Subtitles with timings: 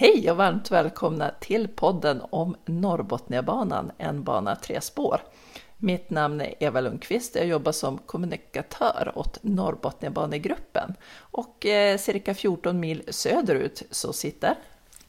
[0.00, 5.20] Hej och varmt välkomna till podden om Norrbotniabanan, en bana tre spår.
[5.76, 12.80] Mitt namn är Eva Lundqvist, jag jobbar som kommunikatör åt Norrbotniabanegruppen och eh, cirka 14
[12.80, 14.54] mil söderut så sitter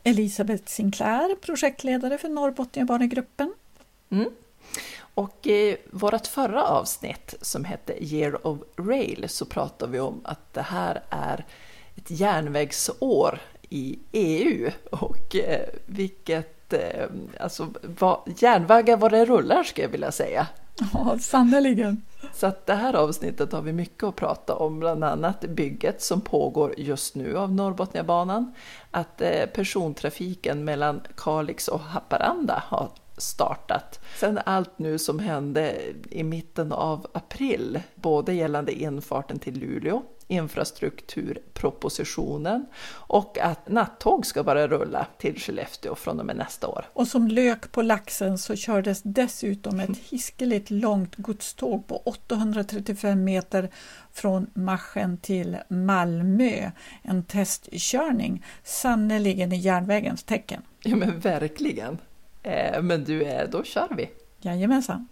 [0.04, 3.54] Elisabeth Sinclair, projektledare för Norrbotniabanegruppen.
[4.10, 4.30] Mm.
[5.00, 10.54] Och i vårt förra avsnitt som hette Year of Rail så pratade vi om att
[10.54, 11.46] det här är
[11.96, 13.40] ett järnvägsår
[13.72, 17.06] i EU och eh, vilket, eh,
[17.40, 17.68] alltså
[18.00, 20.48] vad, järnvägar vad det rullar skulle jag vilja säga.
[20.94, 22.02] Ja, sannerligen.
[22.34, 26.22] Så att det här avsnittet har vi mycket att prata om, bland annat bygget som
[26.22, 28.54] pågår just nu av Norrbotniabanan,
[28.92, 34.00] att eh, persontrafiken mellan Kalix och Haparanda har startat.
[34.20, 35.76] Sen allt nu som hände
[36.10, 40.02] i mitten av april, både gällande infarten till Luleå,
[40.32, 46.86] infrastrukturpropositionen och att nattåg ska bara rulla till Skellefteå från och med nästa år.
[46.94, 53.70] Och som lök på laxen så kördes dessutom ett hiskeligt långt godståg på 835 meter
[54.14, 56.72] från Machen till Malmö.
[57.02, 60.62] En testkörning, sannerligen i järnvägens tecken.
[60.84, 61.98] Ja men verkligen.
[62.44, 64.10] Eh, men du, eh, då kör vi!
[64.42, 65.08] Jajamensan!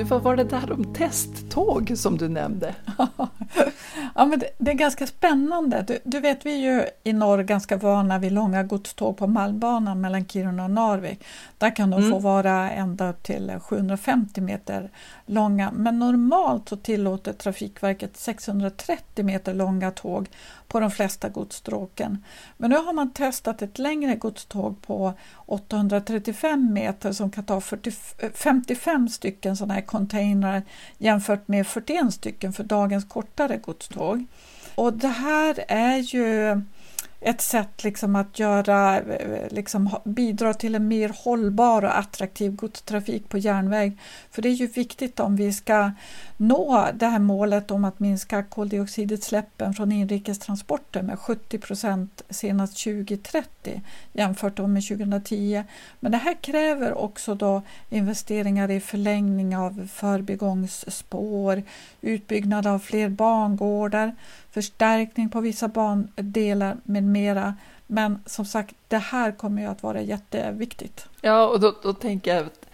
[0.00, 2.74] Du, vad var det där om testtåg som du nämnde?
[4.14, 5.84] ja, men det, det, är ganska spännande.
[5.88, 10.00] Du, du, vet, vi är ju i norr ganska vana vid långa godståg på Malmbanan
[10.00, 11.24] mellan Kiruna och Narvik.
[11.58, 12.10] Där kan de mm.
[12.10, 14.90] få vara ända upp till 750 meter
[15.30, 15.70] långa.
[15.72, 20.28] Men normalt så tillåter Trafikverket 630 meter långa tåg
[20.68, 22.24] på de flesta godsstråken.
[22.56, 25.12] Men nu har man testat ett längre godståg på
[25.46, 27.92] 835 meter som kan ta 40,
[28.34, 30.62] 55 stycken sådana här containrar
[30.98, 34.24] jämfört med 41 stycken för dagens kortare godståg.
[34.74, 36.60] Och det här är ju
[37.20, 43.28] ett sätt liksom att göra, eh, liksom, bidra till en mer hållbar och attraktiv godstrafik
[43.28, 43.98] på järnväg.
[44.30, 45.90] För det är ju viktigt om vi ska
[46.36, 53.82] nå det här målet om att minska koldioxidutsläppen från inrikestransporter med 70 procent senast 2030
[54.12, 55.64] jämfört med 2010.
[56.00, 61.62] Men det här kräver också då investeringar i förlängning av förbigångsspår,
[62.00, 64.14] utbyggnad av fler bangårdar,
[64.50, 67.54] förstärkning på vissa bandelar med mera.
[67.86, 71.06] Men som sagt, det här kommer ju att vara jätteviktigt.
[71.20, 72.66] Ja, och då, då tänker jag att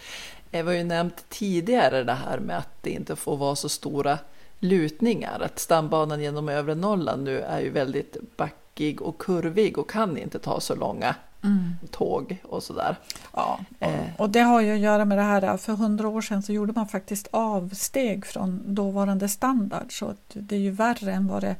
[0.50, 4.18] jag har ju nämnt tidigare det här med att det inte får vara så stora
[4.58, 5.40] lutningar.
[5.40, 10.38] Att stambanan genom övre Norrland nu är ju väldigt backig och kurvig och kan inte
[10.38, 11.74] ta så långa mm.
[11.90, 12.96] tåg och sådär.
[13.32, 14.04] Ja, och, eh.
[14.18, 16.72] och det har ju att göra med det här, för hundra år sedan så gjorde
[16.72, 21.56] man faktiskt avsteg från dåvarande standard så det är ju värre än vad det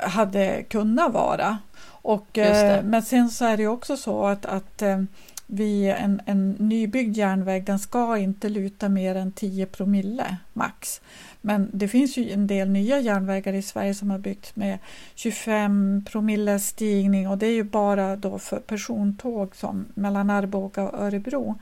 [0.00, 1.58] hade kunnat vara.
[2.02, 5.02] Och, eh, men sen så är det också så att, att eh,
[5.46, 11.00] vid en, en nybyggd järnväg, den ska inte luta mer än 10 promille max.
[11.40, 14.78] Men det finns ju en del nya järnvägar i Sverige som har byggts med
[15.14, 20.98] 25 promille stigning och det är ju bara då för persontåg som mellan Arboga och
[20.98, 21.58] Örebro.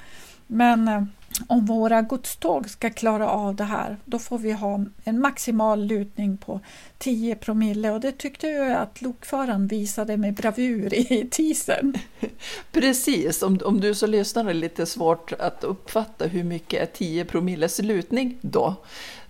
[0.46, 1.02] Men eh,
[1.46, 6.36] om våra godståg ska klara av det här, då får vi ha en maximal lutning
[6.36, 6.60] på
[6.98, 11.94] 10 promille och det tyckte jag att lokföraren visade med bravur i teasern.
[12.72, 17.24] Precis, om, om du så lyssnar är lite svårt att uppfatta hur mycket är 10
[17.24, 18.74] promilles lutning då?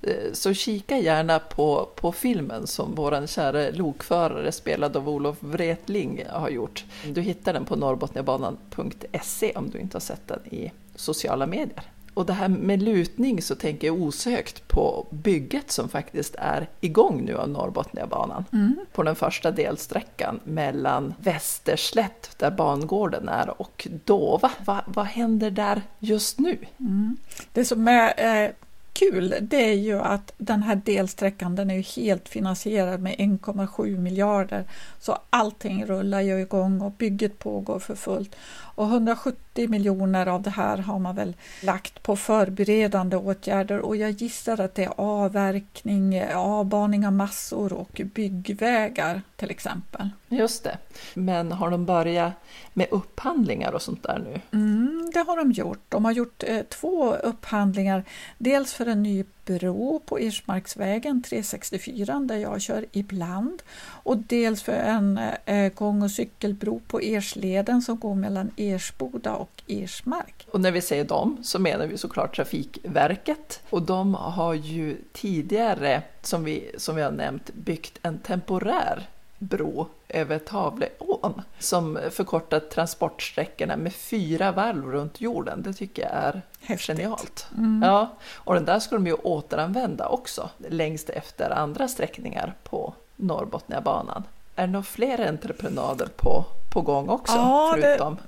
[0.03, 6.23] Eh, så kika gärna på, på filmen som vår kära lokförare spelad av Olof Wretling
[6.29, 6.85] har gjort.
[7.07, 11.85] Du hittar den på norrbotniabanan.se om du inte har sett den i sociala medier.
[12.15, 17.25] Och det här med lutning så tänker jag osökt på bygget som faktiskt är igång
[17.25, 18.45] nu av Norrbotniabanan.
[18.53, 18.77] Mm.
[18.93, 24.51] På den första delsträckan mellan Västerslätt, där bangården är, och Dova.
[24.65, 26.59] Va, vad händer där just nu?
[26.79, 27.17] Mm.
[27.53, 28.51] Det som är eh,
[28.93, 33.99] kul det är ju att den här delsträckan den är ju helt finansierad med 1,7
[33.99, 34.65] miljarder.
[34.99, 38.37] Så allting rullar ju igång och bygget pågår för fullt.
[38.81, 44.11] Och 170 miljoner av det här har man väl lagt på förberedande åtgärder och jag
[44.11, 50.09] gissar att det är avverkning, avbaning av massor och byggvägar till exempel.
[50.29, 50.79] Just det.
[51.15, 52.33] Men har de börjat
[52.73, 54.59] med upphandlingar och sånt där nu?
[54.59, 55.85] Mm, det har de gjort.
[55.89, 58.05] De har gjort eh, två upphandlingar.
[58.39, 64.73] Dels för en ny bro på Ersmarksvägen 364 där jag kör ibland och dels för
[64.73, 70.47] en eh, gång och cykelbro på Ersleden som går mellan Ersboda och Ersmark.
[70.51, 76.03] Och när vi säger dem så menar vi såklart Trafikverket och de har ju tidigare,
[76.23, 79.09] som vi, som vi har nämnt, byggt en temporär
[79.41, 85.63] bro över Tavleån som förkortar transportsträckorna med fyra varv runt jorden.
[85.63, 86.87] Det tycker jag är Häftigt.
[86.87, 87.47] genialt.
[87.57, 87.83] Mm.
[87.83, 94.23] Ja, och den där ska de ju återanvända också längst efter andra sträckningar på Norrbotniabanan.
[94.57, 97.37] Är det några fler entreprenader på, på gång också?
[97.37, 98.15] Ja, förutom?
[98.15, 98.23] Det,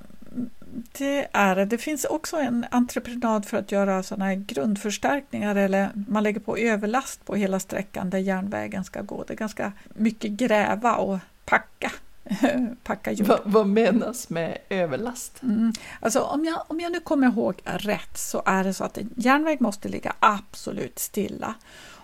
[0.91, 1.65] det är det.
[1.65, 6.57] Det finns också en entreprenad för att göra sådana här grundförstärkningar eller man lägger på
[6.57, 9.23] överlast på hela sträckan där järnvägen ska gå.
[9.27, 11.91] Det är ganska mycket gräva och packa.
[12.83, 13.27] packa jord.
[13.27, 15.43] Va, vad menas med överlast?
[15.43, 15.73] Mm.
[15.99, 19.09] Alltså, om, jag, om jag nu kommer ihåg rätt så är det så att en
[19.15, 21.55] järnväg måste ligga absolut stilla.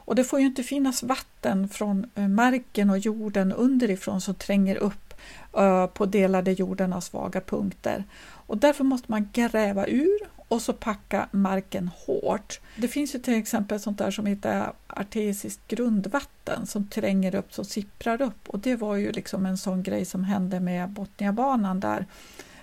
[0.10, 4.76] Och det får ju inte finnas vatten från eh, marken och jorden underifrån som tränger
[4.76, 5.14] upp
[5.58, 8.04] uh, på delade jorden av svaga punkter.
[8.50, 12.60] Och därför måste man gräva ur och så packa marken hårt.
[12.76, 17.66] Det finns ju till exempel sånt där som heter artesiskt grundvatten som tränger upp, som
[17.66, 22.06] sipprar upp och det var ju liksom en sån grej som hände med Botniabanan där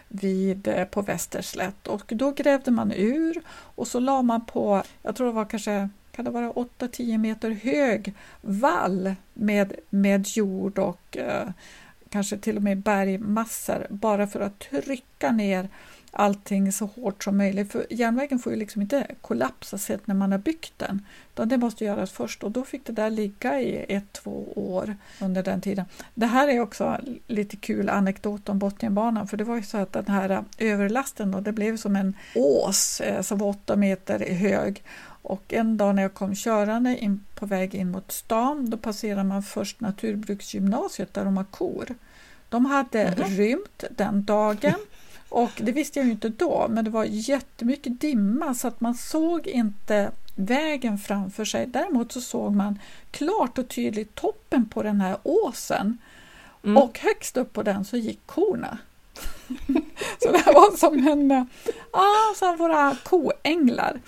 [0.09, 5.17] vid, eh, på Västerslätt och då grävde man ur och så la man på, jag
[5.17, 11.17] tror det var kanske kan det vara 8-10 meter hög vall med, med jord och
[11.17, 11.49] eh,
[12.11, 15.69] kanske till och med bergmassor bara för att trycka ner
[16.17, 17.73] allting så hårt som möjligt.
[17.73, 21.07] För järnvägen får ju liksom inte kollapsa sett när man har byggt den.
[21.35, 24.97] Utan det måste göras först och då fick det där ligga i ett, två år
[25.21, 25.85] under den tiden.
[26.15, 29.93] Det här är också lite kul anekdot om Botniabanan för det var ju så att
[29.93, 34.83] den här överlasten då, det blev som en ås eh, som var åtta meter hög
[35.27, 39.25] och en dag när jag kom körande in på väg in mot stan, då passerar
[39.25, 41.95] man först Naturbruksgymnasiet där de har kor.
[42.49, 43.29] De hade mm.
[43.29, 44.75] rymt den dagen
[45.29, 48.95] och det visste jag ju inte då, men det var jättemycket dimma så att man
[48.95, 51.67] såg inte vägen framför sig.
[51.67, 52.79] Däremot så såg man
[53.11, 55.99] klart och tydligt toppen på den här åsen
[56.65, 56.77] mm.
[56.77, 58.79] och högst upp på den så gick korna.
[60.23, 61.49] så det var som en,
[61.91, 64.01] ah, som våra koänglar.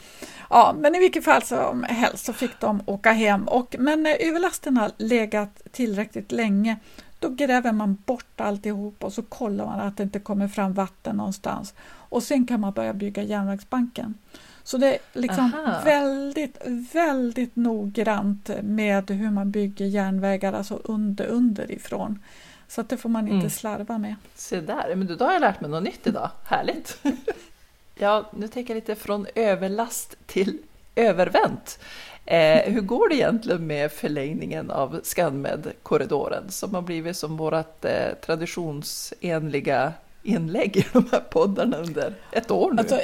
[0.50, 3.48] Ja, men i vilket fall som helst så fick de åka hem.
[3.48, 6.76] Och, men när överlasten har legat tillräckligt länge
[7.18, 11.16] då gräver man bort alltihop och så kollar man att det inte kommer fram vatten
[11.16, 11.74] någonstans.
[11.90, 14.14] Och sen kan man börja bygga järnvägsbanken.
[14.62, 15.52] Så det är liksom
[15.84, 16.58] väldigt,
[16.92, 22.22] väldigt noggrant med hur man bygger järnvägar, alltså under, underifrån.
[22.68, 23.50] Så att det får man inte mm.
[23.50, 24.14] slarva med.
[24.34, 26.30] Se där, men då har jag lärt mig något nytt idag.
[26.44, 26.98] Härligt!
[27.98, 30.58] Ja, nu tänker jag lite från överlast till
[30.94, 31.78] övervänt.
[32.24, 38.14] Eh, hur går det egentligen med förlängningen av ScanMed-korridoren som har blivit som vårt eh,
[38.26, 39.92] traditionsenliga
[40.22, 42.80] inlägg i de här poddarna under ett år nu?
[42.80, 43.00] Alltså,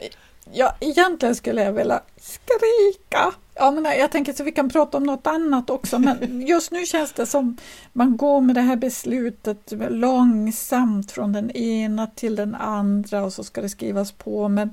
[0.53, 5.05] ja, egentligen skulle jag vilja skrika Ja, men jag tänker så vi kan prata om
[5.05, 7.57] något annat också, men just nu känns det som
[7.93, 13.45] man går med det här beslutet långsamt från den ena till den andra och så
[13.45, 14.49] ska det skrivas på.
[14.49, 14.71] Men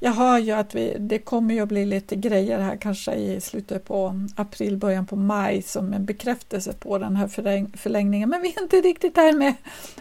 [0.00, 3.40] jag hör ju att vi, det kommer ju att bli lite grejer här kanske i
[3.40, 7.28] slutet på april, början på maj som en bekräftelse på den här
[7.76, 8.28] förlängningen.
[8.28, 9.54] Men vi är inte riktigt där med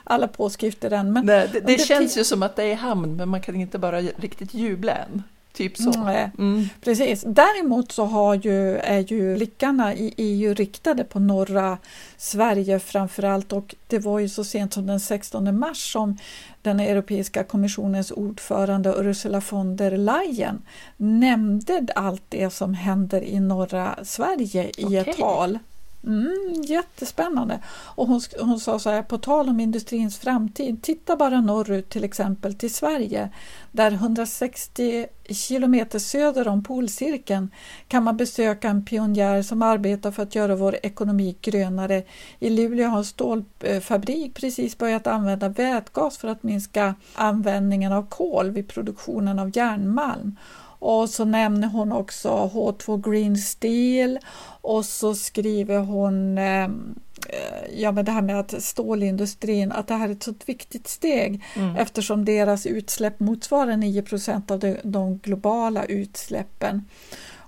[0.03, 1.13] alla påskrifter än.
[1.13, 3.55] Men Nej, det, det känns ju som att det är i hamn, men man kan
[3.55, 5.23] inte bara riktigt jubla än.
[5.53, 5.93] Typ så.
[6.37, 6.69] Mm.
[6.81, 7.23] Precis.
[7.27, 11.77] Däremot så har ju, är ju blickarna i EU riktade på norra
[12.17, 16.17] Sverige framförallt och det var ju så sent som den 16 mars som
[16.61, 20.61] den Europeiska kommissionens ordförande Ursula von der Leyen
[20.97, 24.97] nämnde allt det som händer i norra Sverige i okay.
[24.97, 25.59] ett tal.
[26.03, 27.59] Mm, jättespännande.
[27.95, 32.03] Och hon, hon sa så här, på tal om industrins framtid, titta bara norrut till
[32.03, 33.29] exempel till Sverige,
[33.71, 37.51] där 160 kilometer söder om polcirkeln
[37.87, 42.03] kan man besöka en pionjär som arbetar för att göra vår ekonomi grönare.
[42.39, 48.51] I Luleå har en stålfabrik precis börjat använda vätgas för att minska användningen av kol
[48.51, 50.35] vid produktionen av järnmalm.
[50.81, 54.19] Och så nämner hon också H2 Green Steel
[54.61, 56.95] och så skriver hon ehm,
[57.29, 60.87] eh, ja, men det här med att stålindustrin, att det här är ett så viktigt
[60.87, 61.75] steg mm.
[61.75, 66.85] eftersom deras utsläpp motsvarar 9% av de, de globala utsläppen.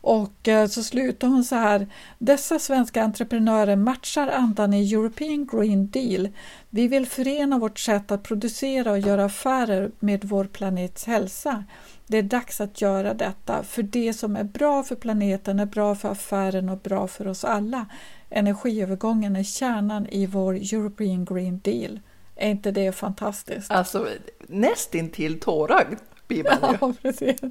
[0.03, 1.87] Och eh, så slutar hon så här.
[2.17, 6.29] Dessa svenska entreprenörer matchar andan i European Green Deal.
[6.69, 11.63] Vi vill förena vårt sätt att producera och göra affärer med vår planets hälsa.
[12.07, 15.95] Det är dags att göra detta, för det som är bra för planeten är bra
[15.95, 17.85] för affären och bra för oss alla.
[18.29, 21.99] Energiövergången är kärnan i vår European Green Deal.
[22.35, 23.71] Är inte det fantastiskt?
[23.71, 24.07] Alltså
[24.47, 25.97] nästintill tårögd
[26.35, 26.43] ju.
[26.61, 27.41] Ja, precis.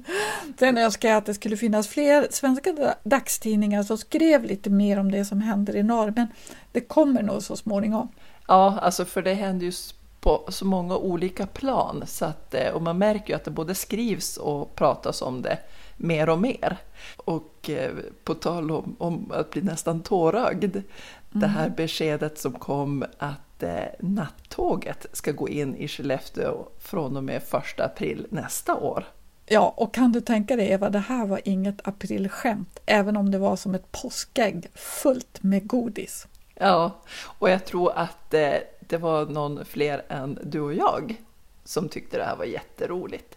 [0.59, 5.11] Sen önskar jag att det skulle finnas fler svenska dagstidningar som skrev lite mer om
[5.11, 6.27] det som händer i norr, men
[6.71, 8.07] det kommer nog så småningom.
[8.47, 9.71] Ja, alltså för det händer ju
[10.19, 14.37] på så många olika plan så att, och man märker ju att det både skrivs
[14.37, 15.57] och pratas om det
[15.97, 16.77] mer och mer.
[17.17, 17.91] Och eh,
[18.23, 20.83] på tal om, om att bli nästan tårögd, mm.
[21.29, 27.23] det här beskedet som kom att eh, nattåget ska gå in i Skellefteå från och
[27.23, 29.05] med 1 april nästa år.
[29.45, 33.37] Ja, och kan du tänka dig Eva, det här var inget aprilskämt, även om det
[33.37, 36.27] var som ett påskägg fullt med godis.
[36.55, 36.91] Ja,
[37.39, 41.15] och jag tror att eh, det var någon fler än du och jag
[41.63, 43.35] som tyckte det här var jätteroligt.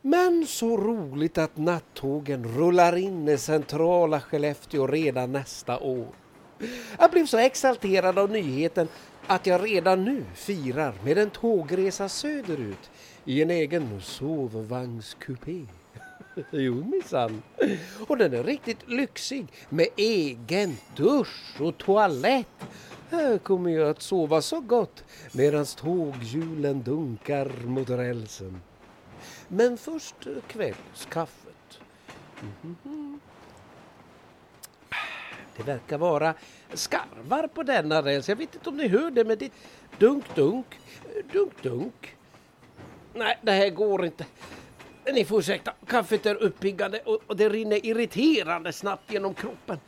[0.00, 6.06] Men så roligt att nattågen rullar in i centrala Skellefteå redan nästa år.
[6.98, 8.88] Jag blev så exalterad av nyheten
[9.34, 12.90] att jag redan nu firar med en tågresa söderut
[13.24, 15.66] i en egen sovvagnskupé.
[16.50, 17.42] Jo minsann.
[18.08, 22.46] Och den är riktigt lyxig med egen dusch och toalett.
[23.10, 28.60] Här kommer jag att sova så gott medan tåghjulen dunkar mot rälsen.
[29.48, 31.80] Men först kvällskaffet.
[32.40, 33.18] Mm-hmm.
[35.64, 36.34] Det verkar vara
[36.72, 38.28] skarvar på denna räls.
[38.28, 39.52] Jag vet inte om ni hör det men det
[39.98, 40.66] dunk, dunk,
[41.32, 42.16] dunk, dunk.
[43.14, 44.26] Nej, det här går inte.
[45.12, 49.78] Ni får ursäkta, kaffet är uppiggande och, och det rinner irriterande snabbt genom kroppen.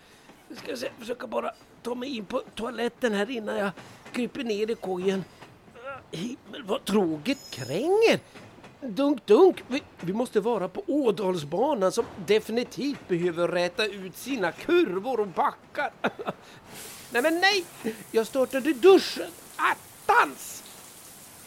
[0.49, 1.53] Jag ska se, försöka bara
[1.83, 3.71] ta mig in på toaletten här innan jag
[4.13, 5.25] kryper ner i kojen.
[5.75, 8.21] Ah, himmel vad tråget kränger!
[8.89, 9.65] Dunk, dunk!
[9.69, 15.93] Vi, vi, måste vara på Ådalsbanan som definitivt behöver räta ut sina kurvor och backar.
[17.11, 17.65] nej men nej!
[18.11, 19.31] Jag startade duschen.
[19.57, 20.63] Attans!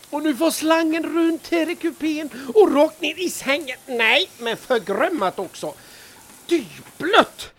[0.10, 3.77] Och nu får slangen runt här i kupén och rakt ner i sängen.
[3.86, 5.74] Nej, men förgrömmat också.
[6.48, 7.53] Dyblött!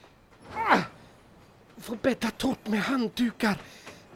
[0.55, 0.79] Ah!
[1.81, 3.59] Får bädda torrt med handdukar.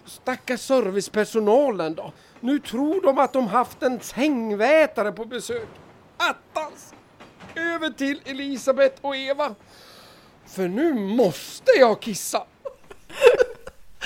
[0.06, 2.12] Stackars servicepersonalen då.
[2.44, 5.68] Nu tror de att de haft en sängvätare på besök.
[6.16, 6.94] Attans!
[7.54, 9.54] Över till Elisabeth och Eva.
[10.46, 12.46] För nu måste jag kissa.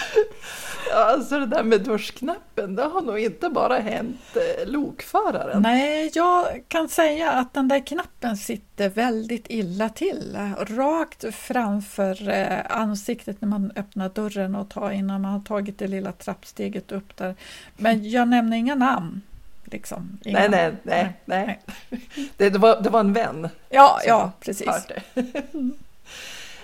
[0.95, 5.62] Alltså det där med duschknappen, det har nog inte bara hänt eh, lokföraren.
[5.62, 10.38] Nej, jag kan säga att den där knappen sitter väldigt illa till.
[10.59, 15.87] Rakt framför eh, ansiktet när man öppnar dörren och tar innan man har tagit det
[15.87, 17.35] lilla trappsteget upp där.
[17.76, 19.21] Men jag nämner inga namn.
[19.64, 20.19] Liksom.
[20.25, 21.99] Inga nej, nej, nej, nej, nej.
[22.37, 23.49] Det, det, var, det var en vän.
[23.69, 24.69] Ja, ja, precis.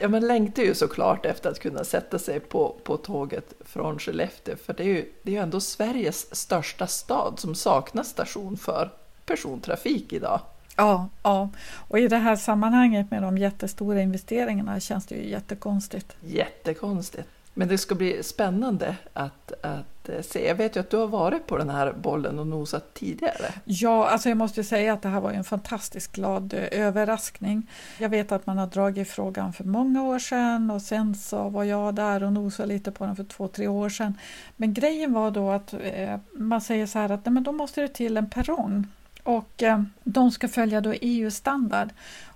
[0.03, 4.57] Ja, man längtar ju såklart efter att kunna sätta sig på, på tåget från Skellefteå,
[4.57, 8.91] för det är, ju, det är ju ändå Sveriges största stad som saknar station för
[9.27, 10.41] persontrafik idag.
[10.77, 11.49] Ja, ja,
[11.89, 16.17] och i det här sammanhanget med de jättestora investeringarna känns det ju jättekonstigt.
[16.21, 17.29] Jättekonstigt.
[17.55, 20.47] Men det ska bli spännande att, att eh, se.
[20.47, 23.55] Jag vet ju att du har varit på den här bollen och nosat tidigare.
[23.65, 27.71] Ja, alltså jag måste säga att det här var en fantastiskt glad eh, överraskning.
[27.99, 31.65] Jag vet att man har dragit frågan för många år sedan och sen så var
[31.65, 34.19] jag där och nosade lite på den för två, tre år sedan.
[34.57, 37.81] Men grejen var då att eh, man säger så här att nej, men då måste
[37.81, 38.87] det till en perrong
[39.23, 39.63] och
[40.05, 41.89] de ska följa då EU-standard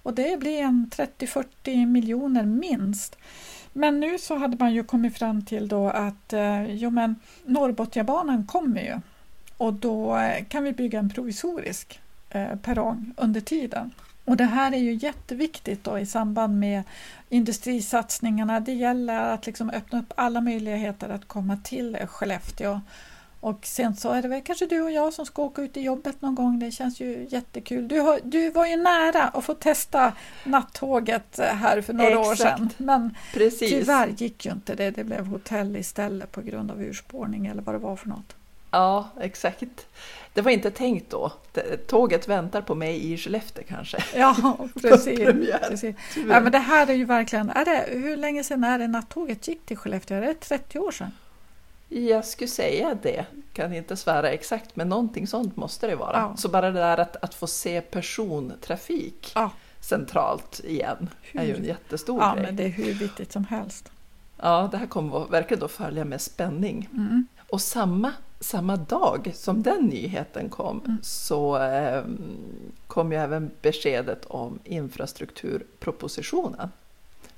[0.03, 3.17] och det blir en 30-40 miljoner minst.
[3.77, 8.47] Men nu så hade man ju kommit fram till då att eh, jo men Norrbotniabanan
[8.47, 9.01] kommer ju
[9.57, 13.91] och då eh, kan vi bygga en provisorisk eh, perrong under tiden.
[14.25, 16.83] Och det här är ju jätteviktigt då i samband med
[17.29, 18.61] industrisatsningarna.
[18.61, 22.81] Det gäller att liksom öppna upp alla möjligheter att komma till Skellefteå
[23.41, 25.81] och sen så är det väl kanske du och jag som ska åka ut i
[25.81, 26.59] jobbet någon gång.
[26.59, 27.89] Det känns ju jättekul.
[27.89, 30.13] Du, har, du var ju nära att få testa
[30.45, 32.29] nattåget här för några Exakt.
[32.29, 32.71] år sedan.
[32.77, 33.71] Men Precis.
[33.71, 34.91] tyvärr gick ju inte det.
[34.91, 38.37] Det blev hotell istället på grund av urspårning eller vad det var för något.
[38.71, 39.87] Ja, exakt.
[40.35, 41.33] Det var inte tänkt då.
[41.87, 43.99] Tåget väntar på mig i Skellefteå kanske.
[44.17, 45.19] Ja, precis.
[45.69, 45.97] precis.
[46.17, 49.49] Ja, men det här är ju verkligen, är det, hur länge sedan är det nattåget
[49.49, 50.17] gick till Skellefteå?
[50.17, 51.13] Är det 30 år sedan?
[51.89, 56.17] Jag skulle säga det, kan inte svära exakt, men någonting sånt måste det vara.
[56.17, 56.37] Ja.
[56.37, 59.51] Så bara det där att, att få se persontrafik ja.
[59.81, 61.09] centralt igen.
[61.33, 62.45] Det är ju en jättestor ja, grej.
[62.45, 63.91] men det är hur viktigt som helst.
[64.37, 66.89] Ja, det här kommer verkligen att följa med spänning.
[66.93, 67.27] Mm.
[67.51, 70.99] Och samma, samma dag som den nyheten kom Mm.
[71.03, 72.05] så eh,
[72.87, 76.71] kom ju även beskedet om infrastrukturpropositionen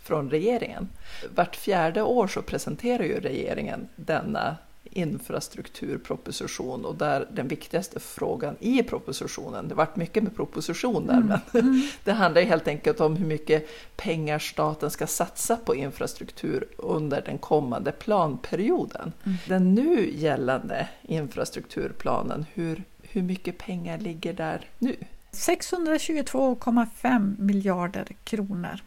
[0.09, 0.89] från regeringen.
[1.35, 8.83] Vart fjärde år så presenterar ju regeringen denna infrastrukturproposition och där den viktigaste frågan i
[8.83, 11.39] propositionen, det vart mycket med proposition där, Mm.
[11.53, 17.21] men det handlar helt enkelt om hur mycket pengar staten ska satsa på infrastruktur under
[17.21, 19.13] den kommande planperioden.
[19.25, 19.37] Mm.
[19.47, 24.97] Den nu gällande infrastrukturplanen, hur, hur mycket pengar ligger där nu?
[25.33, 28.81] 622,5 miljarder kronor.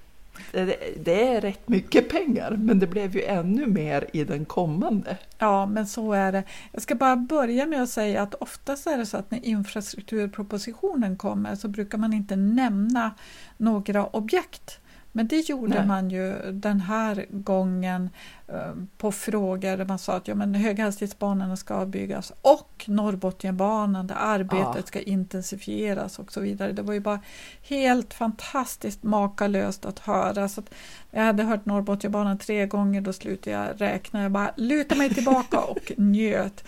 [0.51, 5.17] Det, är rätt mycket pengar, men det blev ju ännu mer i den kommande.
[5.37, 6.43] Ja, men så är det.
[6.71, 11.17] Jag ska bara börja med att säga att oftast är det så att när infrastrukturpropositionen
[11.17, 13.11] kommer så brukar man inte nämna
[13.57, 14.79] några objekt.
[15.11, 15.87] Men det gjorde Nej.
[15.87, 18.09] man ju den här gången
[18.47, 24.15] eh, på frågor där man sa att ja, men höghastighetsbanorna ska byggas och Norrbotniabanan där
[24.19, 24.81] arbetet Ja.
[24.85, 26.71] ska intensifieras och så vidare.
[26.71, 27.19] Det var ju bara
[27.61, 30.49] helt fantastiskt makalöst att höra.
[30.49, 30.73] Så att
[31.11, 34.21] jag hade hört Norrbotniabanan tre gånger, då slutade jag räkna.
[34.21, 36.63] Jag bara lutade mig tillbaka och njöt.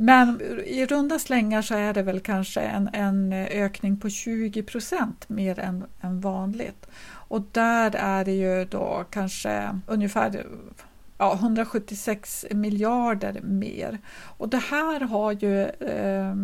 [0.00, 5.28] Men i runda slängar så är det väl kanske en, en ökning på 20 procent
[5.28, 6.86] mer än, än vanligt.
[7.28, 10.46] Och där är det ju då kanske ungefär
[11.18, 13.98] ja, 176 miljarder mer.
[14.38, 16.34] Och det här har ju, eh,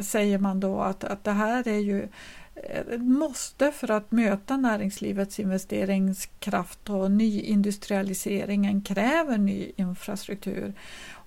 [0.00, 2.08] säger man då, att, att det här är ju
[2.56, 10.72] ett måste för att möta näringslivets investeringskraft och nyindustrialiseringen kräver ny infrastruktur.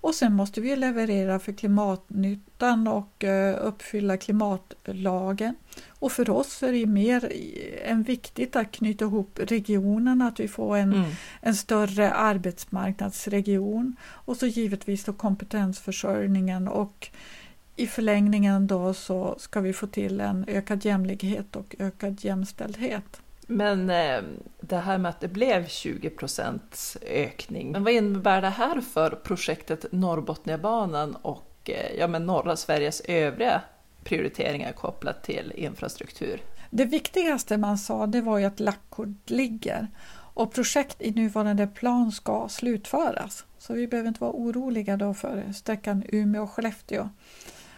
[0.02, 5.56] Och sen måste vi leverera för klimatnyttan och eh, uppfylla klimatlagen.
[6.00, 7.32] Och för oss är det mer
[7.86, 11.12] än viktigt att knyta ihop regionerna, att vi får en, Mm.
[11.42, 17.10] en större arbetsmarknadsregion och så givetvis då kompetensförsörjningen och
[17.78, 23.22] i förlängningen då så ska vi få till en ökad jämlikhet och ökad jämställdhet.
[23.48, 24.22] Men eh,
[24.62, 29.10] det här med att det blev 20 procents ökning, men vad innebär det här för
[29.10, 33.62] projektet Norrbotniabanan och eh, ja, men norra Sveriges övriga
[34.04, 36.42] prioriteringar kopplat till infrastruktur?
[36.70, 39.88] Det viktigaste man sa det var ju att lackkort ligger
[40.34, 43.46] och projekt i nuvarande plan ska slutföras.
[43.58, 47.10] Så vi behöver inte vara oroliga då för sträckan Umeå-Skellefteå.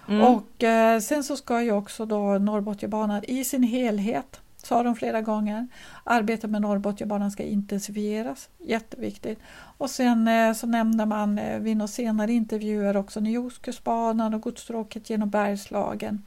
[0.10, 0.22] Mm.
[0.22, 5.22] Och eh, sen så ska ju också då Norrbotniabanan i sin helhet, sa de flera
[5.22, 5.68] gånger,
[6.04, 9.40] arbetet med Norrbotniabanan ska intensifieras, jätteviktigt.
[9.78, 15.10] Och sen eh, så nämnde man eh, vid några senare intervjuer också Nordostkustbanan och godsstråket
[15.10, 16.24] genom Bergslagen.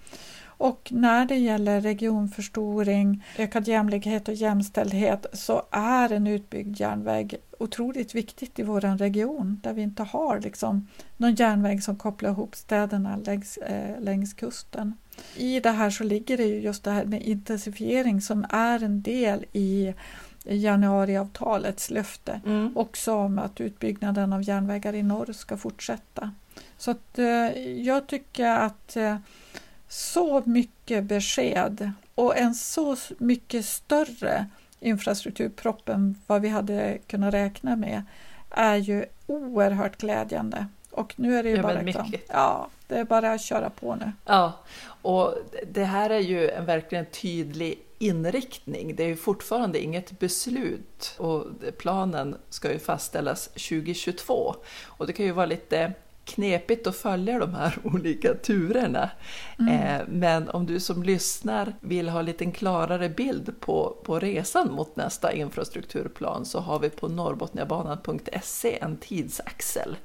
[0.63, 8.15] Och när det gäller regionförstoring, ökad jämlikhet och jämställdhet så är en utbyggd järnväg otroligt
[8.15, 13.17] viktigt i vår region där vi inte har liksom någon järnväg som kopplar ihop städerna
[13.17, 14.97] längs, eh, längs kusten.
[15.37, 19.03] I det här så ligger det ju just det här med intensifiering som är en
[19.03, 19.95] del i
[20.45, 22.77] januariavtalets löfte Mm.
[22.77, 26.31] också om att utbyggnaden av järnvägar i norr ska fortsätta.
[26.79, 29.17] Så att, eh, jag tycker att eh,
[29.93, 34.47] så mycket besked och en så mycket större
[34.81, 38.03] infrastrukturpropp än vad vi hade kunnat räkna med
[38.51, 40.67] är ju oerhört glädjande.
[40.91, 43.95] Och nu är det ju Ja, bara, liksom, ja, det är bara att köra på
[43.95, 44.13] nu.
[44.25, 44.53] Ja,
[45.03, 45.35] och
[45.73, 48.97] det här är ju en verkligen tydlig inriktning.
[48.97, 51.45] Det är ju fortfarande inget beslut och
[51.79, 54.55] planen ska ju fastställas 2022.
[54.85, 55.93] Och det kan ju vara lite
[56.25, 59.11] knepigt att följa de här olika turerna.
[59.59, 64.73] Eh, Men om du som lyssnar vill ha en liten klarare bild på, på resan
[64.73, 69.97] mot nästa infrastrukturplan så har vi på norrbotniabanan.se en tidsaxel.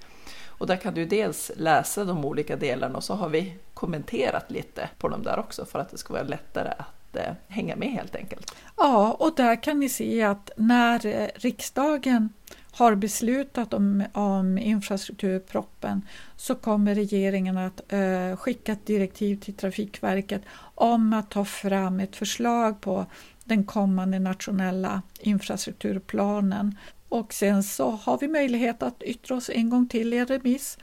[0.48, 4.90] Och där kan du dels läsa de olika delarna och så har vi kommenterat lite
[4.98, 8.16] på dem där också för att det ska vara lättare att eh, hänga med helt
[8.16, 8.56] enkelt.
[8.78, 12.30] Ja, och där kan ni se att när eh, riksdagen
[12.78, 16.02] har beslutat om, om infrastrukturproppen
[16.36, 20.42] så kommer regeringen att eh, skicka ett direktiv till Trafikverket
[20.76, 23.06] om att ta fram ett förslag på
[23.44, 26.78] den kommande nationella infrastrukturplanen.
[27.10, 30.78] Och sen så har vi möjlighet att yttra oss en gång till i en remiss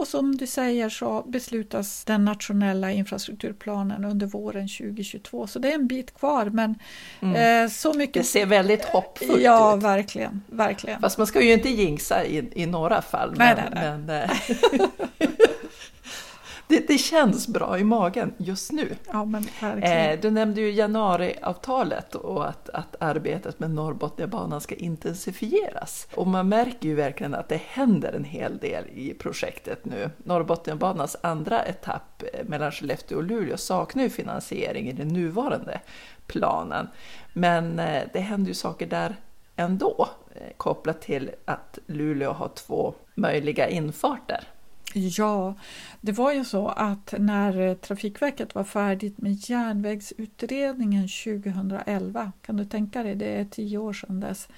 [0.00, 5.46] och som du säger så beslutas den nationella infrastrukturplanen under våren 2022.
[5.46, 6.74] Så det är en bit kvar men
[7.22, 7.64] Mm.
[7.64, 8.26] eh, så Det mycket...
[8.26, 9.82] ser väldigt hoppfullt Ja, ut.
[9.82, 11.00] verkligen, verkligen.
[11.00, 13.34] Fast man ska ju inte jinxa i, i några fall.
[13.38, 14.30] Nej, Men, nej, men, eh,
[16.70, 18.96] det, det, känns bra i magen just nu.
[19.12, 19.46] Ja, men
[19.82, 26.08] eh, du nämnde ju januariavtalet och att, att arbetet med Norrbotniabanan ska intensifieras.
[26.14, 30.10] Och man märker ju verkligen att det händer en hel del i projektet nu.
[30.16, 35.80] Norrbotniabanans andra etapp eh, mellan Skellefteå och Luleå saknar ju finansiering i den nuvarande
[36.26, 36.88] planen.
[37.32, 39.16] Men eh, det händer ju saker där
[39.56, 44.44] ändå, eh, kopplat till att Luleå har två möjliga infarter.
[44.94, 45.54] Ja,
[46.00, 53.02] det var ju så att när Trafikverket var färdigt med järnvägsutredningen 2011, kan du tänka
[53.02, 54.48] dig, det är tio år sedan dess,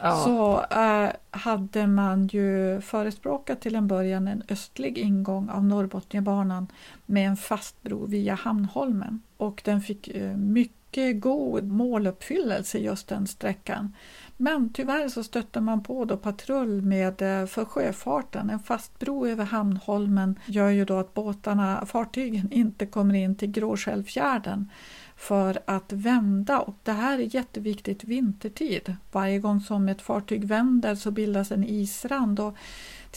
[0.00, 0.16] ja.
[0.24, 6.66] så äh, hade man ju förespråkat till en början en östlig ingång av Norrbotniabanan
[7.06, 13.26] med en fast bro via Hamnholmen och den fick äh, mycket god måluppfyllelse just den
[13.26, 13.94] sträckan.
[14.40, 18.50] Men tyvärr så stötte man på då patrull med eh, för sjöfarten.
[18.50, 23.50] En fast bro över Hamnholmen gör ju då att båtarna, fartygen inte kommer in till
[23.50, 24.70] Gråskällfjärden
[25.16, 28.96] för att vända och det här är jätteviktigt vintertid.
[29.12, 32.56] Varje gång som ett fartyg vänder så bildas en isrand och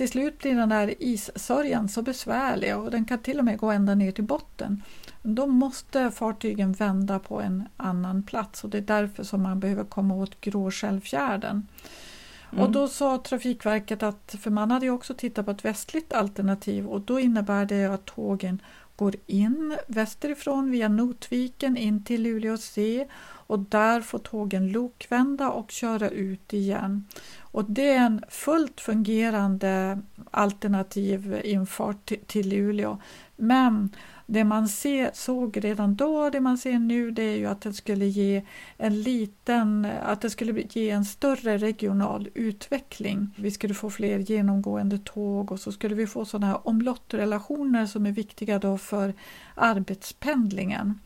[0.02, 3.72] till slut blir den där issörjan så besvärlig och den kan till och med gå
[3.72, 4.84] ända ner till botten.
[5.22, 9.84] Då måste fartygen vända på en annan plats och det är därför som man behöver
[9.84, 11.68] komma åt Gråskällfjärden.
[12.52, 12.64] Mm.
[12.64, 16.88] Och då sa Trafikverket att, för man hade ju också tittat på ett västligt alternativ
[16.88, 18.62] och då innebär det att tågen
[18.96, 23.08] går in västerifrån via Notviken in till Luleå C
[23.52, 27.06] och där får tågen lokvända och köra ut igen.
[27.40, 32.98] Och det är en fullt fungerande alternativ infart till Luleå.
[33.36, 33.90] Men
[34.26, 37.62] det man ser, såg redan då och det man ser nu det är ju att
[37.62, 38.46] det skulle ge
[38.78, 43.36] en liten, att det skulle ge en större regional utveckling.
[43.38, 48.06] Vi skulle få fler genomgående tåg och så skulle vi få sådana här omlottrelationer som
[48.06, 49.14] är viktiga då för
[49.56, 51.00] arbetspendlingen.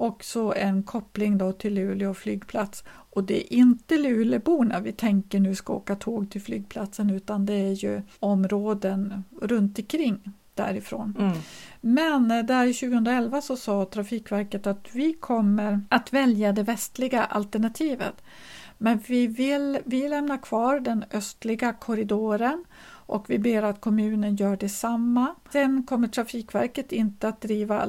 [0.00, 2.84] Och så en koppling då till Luleå flygplats.
[2.86, 7.54] Och det är inte Luleåborna vi tänker nu ska åka tåg till flygplatsen utan det
[7.54, 11.16] är ju områden runt omkring därifrån.
[11.18, 11.38] Mm.
[11.80, 18.22] Men eh, där 2011 så sa Trafikverket att vi kommer att välja det västliga alternativet.
[18.78, 22.64] Men vi vill vi lämnar kvar den östliga korridoren
[23.10, 25.34] och vi ber att kommunen gör detsamma.
[25.52, 27.86] Sen kommer Trafikverket inte att driva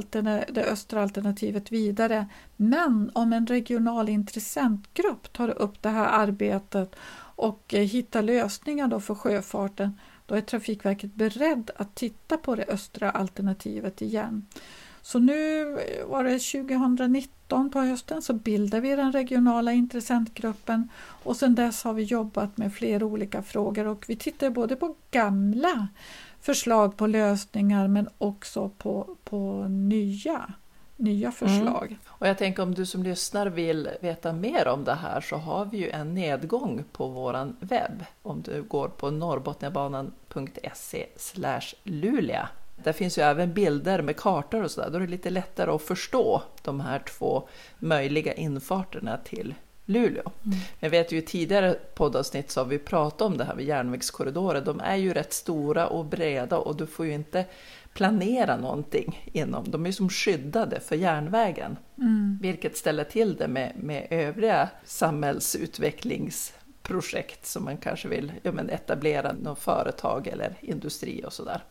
[0.50, 2.28] det östra alternativet vidare.
[2.56, 6.96] Men om en regional intressentgrupp tar upp det här arbetet
[7.36, 12.66] och eh, hittar lösningar då för sjöfarten då är Trafikverket beredd att titta på det
[12.66, 14.46] östra alternativet igen.
[15.02, 15.66] Så nu
[16.06, 20.90] var det 2019 på hösten så bildade vi den regionala intressentgruppen
[21.24, 24.96] och sedan dess har vi jobbat med flera olika frågor och vi tittar både på
[25.12, 25.88] gamla
[26.42, 30.54] förslag på lösningar men också på, på nya
[31.02, 31.32] nya mm.
[31.32, 31.86] förslag.
[31.86, 31.98] Mm.
[32.08, 35.66] Och jag tänker om du som lyssnar vill veta mer om det här så har
[35.66, 38.06] vi ju en nedgång på våran webb.
[38.22, 41.06] Om du går på norrbotniabanan.se
[41.84, 42.46] luleå.
[42.84, 44.90] Där finns ju även bilder med kartor och sådär.
[44.90, 47.48] Då är det lite lättare att förstå de här två
[47.80, 50.32] möjliga infarterna till Luleå.
[50.46, 50.58] Mm.
[50.80, 54.62] Jag vet ju tidigare poddavsnitt så har vi pratat om det här med järnvägskorridorer.
[54.62, 57.46] De är ju rätt stora och breda och du får ju inte
[57.94, 59.72] planera någonting inom.
[59.72, 62.40] De är som skyddade för järnvägen, mm.
[62.42, 69.34] vilket ställer till det med, med övriga samhällsutvecklingsprojekt som man kanske vill ja, men etablera
[69.34, 71.64] något företag eller industri och sådär.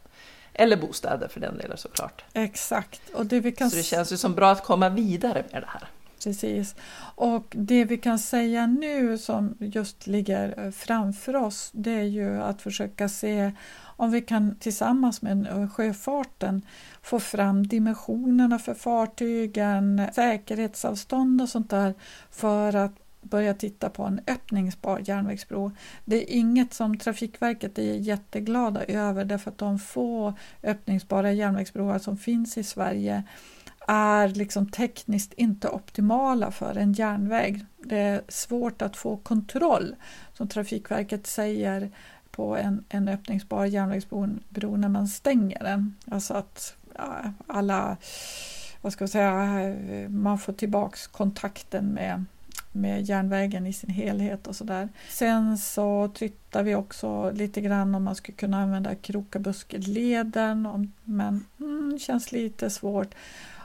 [0.52, 2.24] Eller bostäder för den delen såklart.
[2.32, 3.00] Exakt.
[3.14, 3.70] Och det vi kan...
[3.70, 5.88] Så det känns ju som bra att komma vidare med det här.
[6.24, 6.74] Precis.
[7.14, 12.62] Och det vi kan säga nu som just ligger framför oss det är ju att
[12.62, 13.52] försöka se
[14.00, 16.62] om vi kan tillsammans med sjöfarten
[17.02, 21.94] få fram dimensionerna för fartygen, säkerhetsavstånd och sånt där
[22.30, 25.72] för att börja titta på en öppningsbar järnvägsbro.
[26.04, 32.16] Det är inget som Trafikverket är jätteglada över därför att de få öppningsbara järnvägsbroar som
[32.16, 33.22] finns i Sverige
[33.88, 37.64] är liksom tekniskt inte optimala för en järnväg.
[37.76, 39.96] Det är svårt att få kontroll,
[40.32, 41.90] som Trafikverket säger,
[42.30, 45.96] på en, en öppningsbar järnvägsbro när man stänger den.
[46.10, 47.96] Alltså att ja, alla,
[48.80, 49.74] vad ska jag säga,
[50.08, 52.24] man får tillbaks kontakten med,
[52.72, 54.88] med järnvägen i sin helhet och sådär.
[55.08, 61.98] Sen så tittar vi också lite grann om man skulle kunna använda Krokabuskeleden men mm,
[61.98, 63.14] känns lite svårt.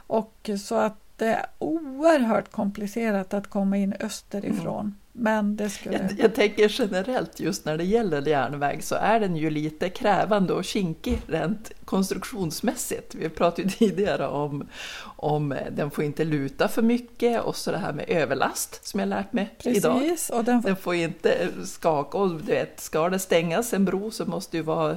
[0.06, 4.94] Och så att det är oerhört komplicerat att komma in österifrån.
[5.18, 5.96] Men det skulle...
[5.96, 10.52] Jag, jag tänker generellt just när det gäller järnväg så är den ju lite krävande
[10.52, 13.14] och kinkig rent konstruktionsmässigt.
[13.14, 14.68] Vi pratade ju tidigare om,
[15.16, 19.08] om den får inte luta för mycket och så det här med överlast som jag
[19.08, 20.16] lärt mig Precis, idag.
[20.32, 20.60] Och den...
[20.60, 24.56] den får inte skaka och du vet, ska det stängas en bro så måste det
[24.56, 24.96] ju vara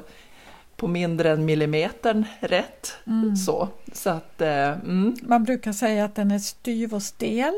[0.76, 2.94] på mindre än millimetern rätt.
[3.08, 3.36] Mm.
[3.36, 5.16] Så, så att, eh, mm.
[5.22, 7.54] Man brukar säga att den är styv och stel.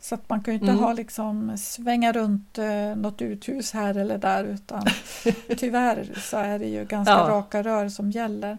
[0.00, 0.84] Så att man kan ju inte mm.
[0.84, 4.84] ha liksom svänga runt eh, något uthus här eller där utan
[5.58, 7.28] tyvärr så är det ju ganska ja.
[7.28, 8.58] raka rör som gäller.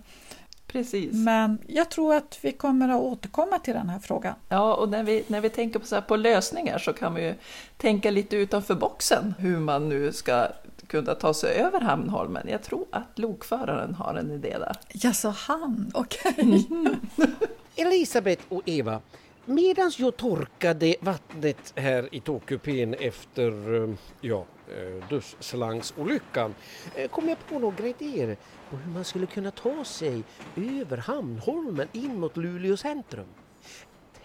[0.72, 1.14] Precis.
[1.14, 4.34] Men jag tror att vi kommer att återkomma till den här frågan.
[4.50, 7.36] Ja, och när vi, när vi tänker på, så på lösningar så kan vi ju
[7.78, 10.48] tänka lite utanför boxen hur man nu ska
[10.88, 12.48] kunna ta sig över Hamnholmen.
[12.48, 14.76] Jag tror att lokföraren har en idé där.
[14.94, 16.32] Ja, så han, okej.
[16.32, 16.66] Okay.
[16.70, 16.96] Mm.
[17.76, 19.02] Elisabeth och Eva,
[19.50, 23.90] medan jag torkade vattnet här i tågkupén efter eh,
[24.22, 26.56] ja, eh, duschslangsolyckan
[26.96, 28.38] eh, kom jag på några idéer
[28.70, 30.24] på hur man skulle kunna ta sig
[30.56, 33.28] över Hamnholmen in mot Luleå centrum.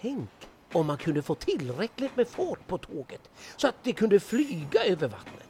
[0.01, 0.31] Tänk
[0.73, 5.09] om man kunde få tillräckligt med fart på tåget så att det kunde flyga över
[5.09, 5.49] vattnet.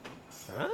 [0.57, 0.69] Ja?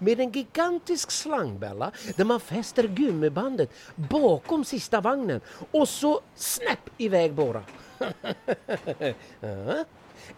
[0.00, 7.34] med en gigantisk slangbälla där man fäster gummibandet bakom sista vagnen och så snäpp iväg
[7.34, 7.62] bara.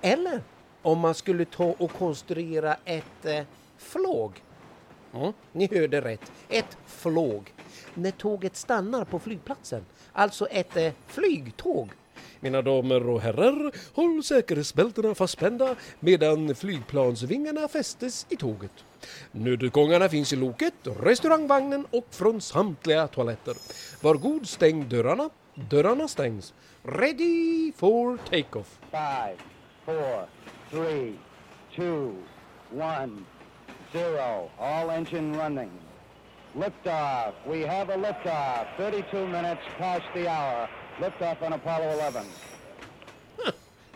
[0.01, 0.43] Eller
[0.83, 3.45] om man skulle ta och konstruera ett eh,
[3.79, 4.43] flåg.
[5.15, 7.53] Mm, ni hörde rätt, ett flåg.
[7.95, 11.91] När tåget stannar på flygplatsen, alltså ett eh, flygtåg.
[12.41, 18.85] Mina damer och herrar, håll säkerhetsbältena fastspända medan flygplansvingarna fästes i tåget.
[19.33, 23.57] Nödutgångarna finns i loket, restaurangvagnen och från samtliga toaletter.
[24.01, 25.31] Var god stäng dörrarna.
[25.69, 26.55] Dörrarna stängs.
[26.83, 28.79] Ready for take-off.
[28.91, 29.37] Five,
[29.85, 30.27] four,
[30.71, 31.19] three,
[31.77, 32.17] two,
[32.71, 33.25] one,
[33.93, 34.51] zero.
[34.59, 35.71] All engine running.
[36.55, 37.35] Liftoff.
[37.47, 38.67] We have a liftoff.
[38.77, 40.69] 32 minutes past the hour.
[41.01, 42.25] Liftoff on Apollo 11.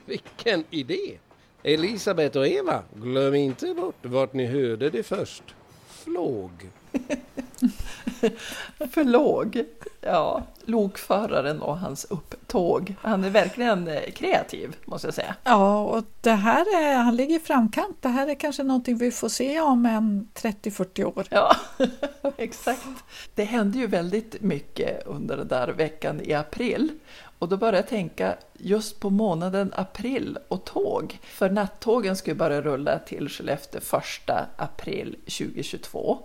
[0.07, 1.19] Vilken idé!
[1.63, 5.43] Elisabeth och Eva, glöm inte bort vart ni hörde det först.
[5.89, 6.51] Flåg.
[8.91, 9.65] Förlåg.
[10.07, 12.95] Ja, lokföraren och hans upptåg.
[13.01, 15.35] Han är verkligen eh, kreativ måste jag säga.
[15.45, 17.97] Ja, och det här är, han ligger i framkant.
[18.01, 21.27] Det här är kanske någonting vi får se om en 30-40 år.
[21.31, 21.57] Ja,
[22.37, 22.87] exakt.
[23.35, 26.93] Det hände ju väldigt mycket under den där veckan i april.
[27.39, 31.19] Och då började jag tänka just på månaden april och tåg.
[31.23, 36.19] För nattågen ju börja rulla till Skellefteå 1 april 2022.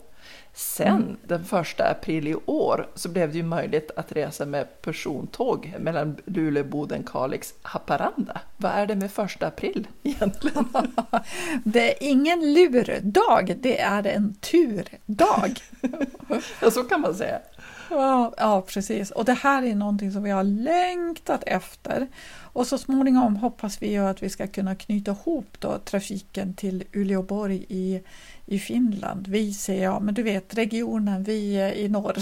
[0.54, 1.18] Sen mm.
[1.28, 6.18] den 1 april i år så blev det ju möjligt att resa med persontåg mellan
[6.26, 8.42] Luleå, Boden, Kalix, Haparanda.
[8.58, 10.66] Vad är det med 1 april egentligen?
[11.64, 15.62] det är ingen lurdag, det är en turdag.
[16.62, 17.40] ja, så kan man säga.
[17.90, 19.12] Ja, ja, precis.
[19.12, 22.08] Och det här är någonting som vi har längtat efter.
[22.54, 26.84] Och så småningom hoppas vi ju att vi ska kunna knyta ihop då trafiken till
[26.94, 28.02] Uleåborg i
[28.52, 29.28] i Finland.
[29.28, 32.18] Vi ser jag, men du vet regionen, vi i norr.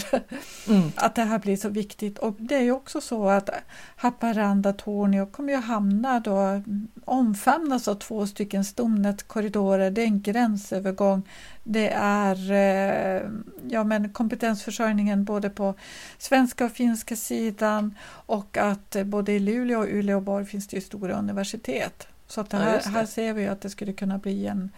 [0.67, 0.91] Mm.
[0.95, 2.19] Att det här blir så viktigt.
[2.19, 3.49] Och det är också så att
[3.95, 6.61] Haparanda, Tornio kommer ju hamna då
[7.05, 9.91] omfamnas av två stycken stomnätkorridorer.
[9.91, 11.23] Det är en gränsövergång.
[11.63, 13.29] Det är eh,
[13.69, 15.73] ja, men kompetensförsörjningen både på
[16.17, 21.13] svenska och finska sidan och att både i Luleå och Uleåborg finns det ju stora
[21.13, 22.07] universitet.
[22.29, 24.71] Så att här, ja, här ser vi att det skulle kunna bli en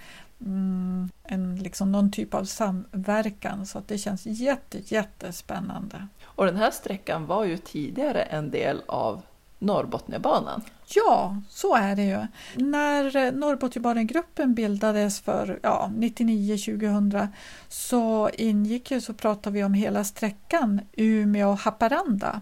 [1.24, 6.08] en, liksom någon typ av samverkan så att det känns jätte, jättespännande.
[6.24, 9.22] Och den här sträckan var ju tidigare en del av
[9.60, 10.62] Norrbotniabanan.
[10.96, 12.28] Ja, så är det ju.
[12.56, 17.28] När Norrbotniabanegruppen bildades för ja, 99-2000
[17.68, 22.40] så ingick ju, så pratade vi om hela sträckan Umeå-Haparanda.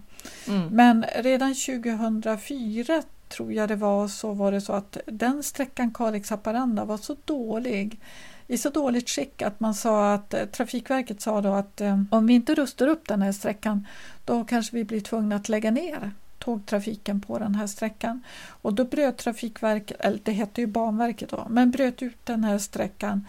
[0.48, 0.68] Mm.
[0.68, 6.86] Men redan 2004 tror jag det var, så var det så att den sträckan Kalix-Haparanda
[6.86, 8.00] var så dålig
[8.48, 12.28] i så dåligt skick att man sa att eh, Trafikverket sa då att eh, om
[12.28, 13.88] vi inte rustar upp den här sträckan
[14.26, 18.24] då kanske vi blir tvungna att lägga ner tågtrafiken på den här sträckan.
[18.62, 22.58] Och då bröt Trafikverket, eller det hette ju Banverket då, men bröt ut den här
[22.58, 23.26] sträckan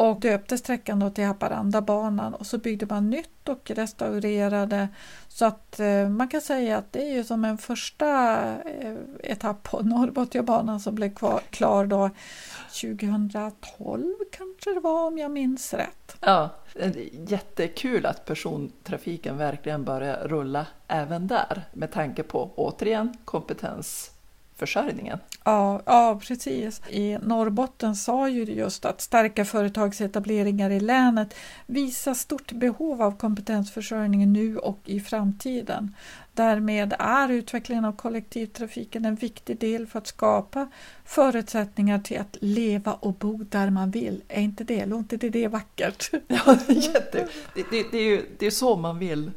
[0.00, 2.34] och döpte sträckan då till Haparandabanan.
[2.34, 4.88] Och så byggde man nytt och restaurerade.
[5.28, 9.62] Så att eh, man kan säga att det är ju som en första eh, etapp
[9.62, 12.10] på Norrbotniabanan som blev kvar, klar då
[12.80, 16.16] 2012 kanske det var om jag minns rätt.
[16.20, 16.92] Ja, eh,
[17.28, 21.62] jättekul att persontrafiken verkligen börjar rulla även där.
[21.72, 24.10] Med tanke på återigen kompetens
[24.60, 25.18] försörjningen.
[25.44, 26.80] Ja, ja, precis.
[26.88, 31.34] I Norrbotten sa ju just att starka företagsetableringar i länet
[31.66, 35.94] visar stort behov av kompetensförsörjning nu och i framtiden.
[36.34, 40.68] Därmed är utvecklingen av kollektivtrafiken en viktig del för att skapa
[41.04, 44.22] förutsättningar till att leva och bo där man vill.
[44.28, 46.10] Är inte det, låter inte det vackert?
[46.28, 47.28] Ja, jätte.
[47.54, 49.30] Det, det, det, är ju det är så man vill.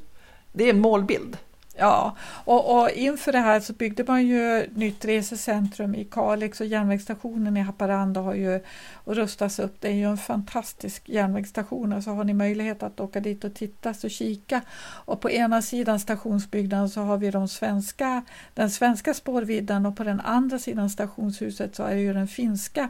[0.53, 1.37] Det är en målbild.
[1.75, 6.67] Ja, och, och, inför det här så byggde man ju nytt resecentrum i Kalix och
[6.67, 8.59] järnvägsstationen i Haparanda har ju
[9.05, 9.75] rustats upp.
[9.79, 13.53] Det är ju en fantastisk järnvägsstation och så har ni möjlighet att åka dit och
[13.53, 14.61] titta och kika.
[14.81, 20.03] Och på ena sidan stationsbyggnaden så har vi de svenska, den svenska spårvidden och på
[20.03, 22.89] den andra sidan stationshuset så är det ju den finska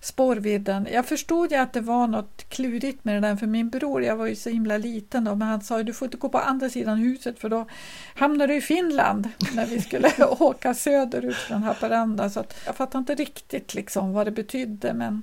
[0.00, 0.88] spårvidden.
[0.92, 4.16] Jag förstod ju att det var något klurigt med det där för min bror, jag
[4.16, 6.70] var ju så himla liten då, men han sa du får inte gå på andra
[6.70, 7.66] sidan huset för då
[8.14, 12.30] hamnar du i Finland när vi skulle åka söderut från Haparanda.
[12.30, 15.22] Så jag fattade inte riktigt liksom vad det betydde men mm,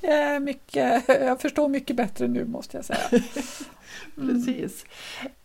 [0.00, 3.08] jag, mycket, jag förstår mycket bättre nu måste jag säga.
[3.10, 3.22] Mm.
[4.44, 4.84] Precis.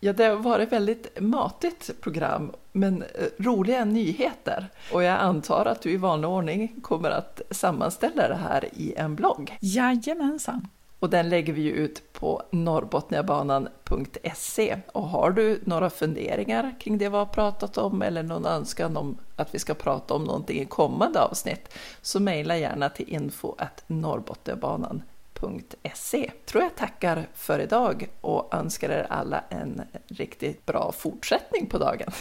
[0.00, 4.68] Ja, det har varit väldigt matigt program, men eh, roliga nyheter.
[4.92, 9.14] Och jag antar att du i vanlig ordning kommer att sammanställa det här i en
[9.14, 9.56] blogg.
[9.60, 10.68] Jajamensan.
[11.02, 14.78] Och den lägger vi ju ut på norrbotniabanan.se.
[14.92, 19.18] Och har du några funderingar kring det vi har pratat om eller någon önskan om
[19.36, 23.54] att vi ska prata om någonting i kommande avsnitt så mejla gärna till info
[23.86, 26.30] norrbotniabanan.se.
[26.44, 32.12] Tror jag tackar för idag och önskar er alla en riktigt bra fortsättning på dagen.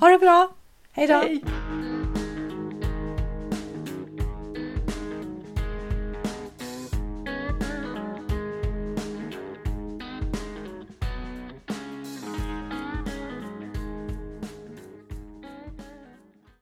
[0.00, 0.48] Ha det bra!
[0.92, 1.24] Hej då!